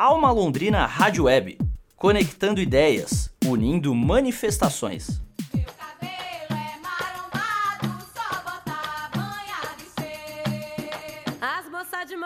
[0.00, 1.58] Alma Londrina Rádio Web,
[1.96, 5.20] conectando ideias, unindo manifestações.
[5.50, 5.66] É.
[11.40, 12.16] As moças de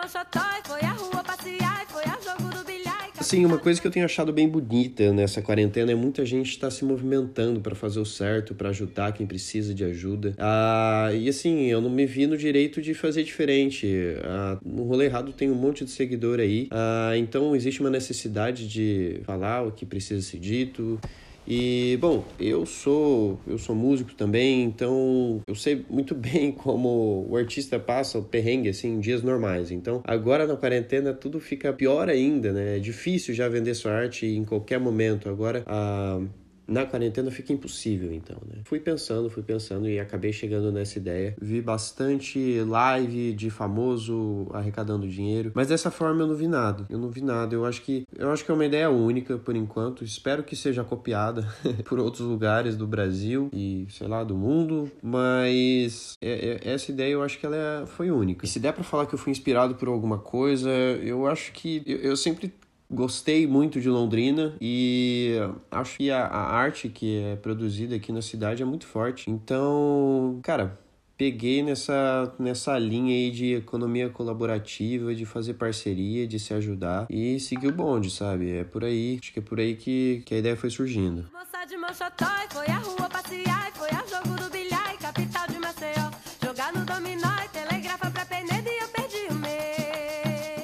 [0.67, 2.82] foi à rua passear e foi jogo do.
[3.23, 6.69] Assim, uma coisa que eu tenho achado bem bonita nessa quarentena é muita gente está
[6.69, 10.33] se movimentando para fazer o certo, para ajudar quem precisa de ajuda.
[10.37, 13.87] Ah, e assim, eu não me vi no direito de fazer diferente.
[14.25, 18.67] Ah, no rolê errado tem um monte de seguidor aí, ah, então existe uma necessidade
[18.67, 20.99] de falar o que precisa ser dito.
[21.47, 27.35] E bom, eu sou eu sou músico também, então eu sei muito bem como o
[27.35, 29.71] artista passa o perrengue assim em dias normais.
[29.71, 32.77] Então, agora na quarentena tudo fica pior ainda, né?
[32.77, 35.29] É difícil já vender sua arte em qualquer momento.
[35.29, 36.21] Agora a
[36.67, 38.61] na quarentena fica impossível, então, né?
[38.65, 41.35] Fui pensando, fui pensando e acabei chegando nessa ideia.
[41.41, 46.85] Vi bastante live de famoso arrecadando dinheiro, mas dessa forma eu não vi nada.
[46.89, 47.53] Eu não vi nada.
[47.55, 50.03] Eu acho que eu acho que é uma ideia única por enquanto.
[50.03, 51.47] Espero que seja copiada
[51.85, 57.11] por outros lugares do Brasil e, sei lá, do mundo, mas é- é- essa ideia
[57.13, 58.45] eu acho que ela é- foi única.
[58.45, 61.83] E se der pra falar que eu fui inspirado por alguma coisa, eu acho que
[61.85, 62.53] eu sempre
[62.93, 65.33] Gostei muito de Londrina e
[65.71, 69.31] acho que a, a arte que é produzida aqui na cidade é muito forte.
[69.31, 70.79] Então, cara,
[71.17, 77.39] peguei nessa, nessa linha aí de economia colaborativa, de fazer parceria, de se ajudar e
[77.39, 78.51] seguir o bonde, sabe?
[78.51, 81.25] É por aí, acho que é por aí que, que a ideia foi surgindo.
[81.33, 86.11] Moça de Mochotói foi à rua passear foi ao jogo do bilhar capital de Maceió.
[86.43, 89.02] Jogar no dominó telegrafa pra Penedo e eu.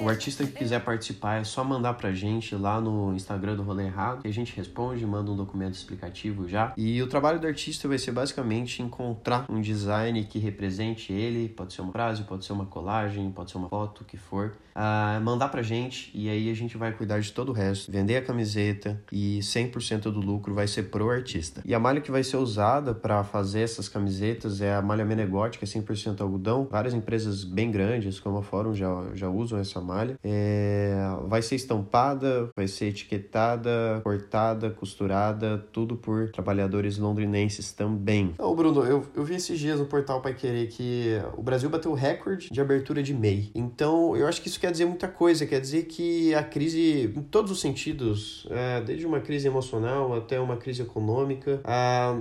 [0.00, 3.84] O artista que quiser participar é só mandar pra gente lá no Instagram do Rolê
[3.84, 6.72] Errado, que a gente responde, manda um documento explicativo já.
[6.74, 11.74] E o trabalho do artista vai ser basicamente encontrar um design que represente ele, pode
[11.74, 14.56] ser uma frase, pode ser uma colagem, pode ser uma foto, o que for.
[14.74, 18.16] Ah, mandar pra gente e aí a gente vai cuidar de todo o resto, vender
[18.16, 21.60] a camiseta e 100% do lucro vai ser pro artista.
[21.66, 25.58] E a malha que vai ser usada para fazer essas camisetas é a malha Menegote,
[25.58, 26.66] que é 100% algodão.
[26.70, 29.89] Várias empresas bem grandes, como a Fórum, já, já usam essa malha.
[30.22, 30.96] É,
[31.26, 38.34] vai ser estampada, vai ser etiquetada, cortada, costurada, tudo por trabalhadores londrinenses também.
[38.38, 41.90] Ô Bruno, eu, eu vi esses dias no portal Pai Querer que o Brasil bateu
[41.90, 43.50] o recorde de abertura de MEI.
[43.54, 45.46] Então, eu acho que isso quer dizer muita coisa.
[45.46, 50.38] Quer dizer que a crise, em todos os sentidos, é, desde uma crise emocional até
[50.40, 52.18] uma crise econômica, a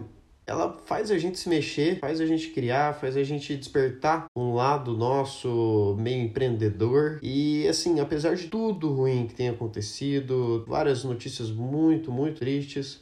[0.49, 4.55] ela faz a gente se mexer, faz a gente criar, faz a gente despertar um
[4.55, 7.19] lado nosso meio empreendedor.
[7.21, 13.01] E assim, apesar de tudo ruim que tem acontecido, várias notícias muito, muito tristes.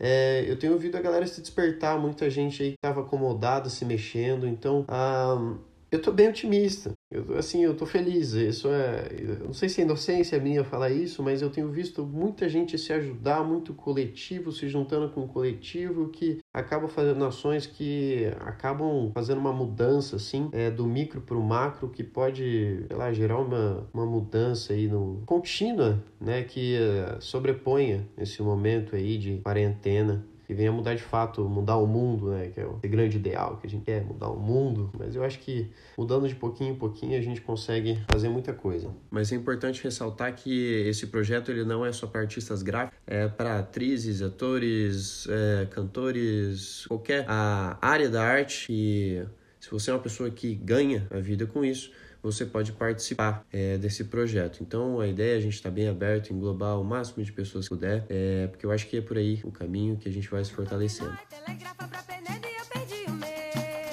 [0.00, 3.84] é, eu tenho ouvido a galera se despertar, muita gente aí que estava acomodada, se
[3.84, 5.54] mexendo, então ah,
[5.90, 6.95] eu tô bem otimista.
[7.10, 8.32] Eu, assim, eu tô feliz.
[8.32, 9.08] Isso é.
[9.44, 12.92] Não sei se é inocência minha falar isso, mas eu tenho visto muita gente se
[12.92, 19.38] ajudar, muito coletivo se juntando com o coletivo, que acaba fazendo ações que acabam fazendo
[19.38, 23.88] uma mudança, assim, é, do micro para o macro, que pode, sei lá, gerar uma,
[23.92, 30.54] uma mudança aí no, contínua, né, que eh, sobreponha esse momento aí de quarentena que
[30.54, 32.48] venha mudar de fato, mudar o mundo, né?
[32.54, 34.90] Que é o grande ideal que a gente quer, mudar o mundo.
[34.96, 38.88] Mas eu acho que mudando de pouquinho em pouquinho a gente consegue fazer muita coisa.
[39.10, 43.26] Mas é importante ressaltar que esse projeto ele não é só para artistas gráficos, é
[43.26, 48.66] para atrizes, atores, é, cantores, qualquer a área da arte.
[48.70, 49.24] E
[49.58, 51.90] se você é uma pessoa que ganha a vida com isso,
[52.26, 54.58] você pode participar é, desse projeto.
[54.60, 57.74] Então a ideia é a gente está bem aberto, englobar o máximo de pessoas que
[57.74, 60.44] puder, é, porque eu acho que é por aí o caminho que a gente vai
[60.44, 61.16] se fortalecendo.
[61.30, 63.36] Telegrafa pra Penedo eu perdi o medo.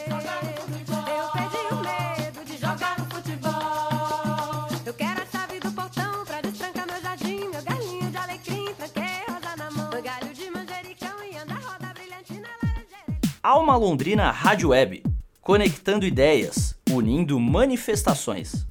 [0.09, 4.81] Eu perdi o medo de jogar no futebol.
[4.83, 9.03] Eu quero a chave do portão pra destrancar meu jardim, meu galinho de alecrim, tranquei
[9.29, 9.89] rosa na mão.
[9.91, 13.38] Meu galho de manjericão anda roda brilhante na laranjeira.
[13.44, 15.03] Alma Londrina Rádio Web,
[15.39, 18.66] conectando ideias, unindo manifestações.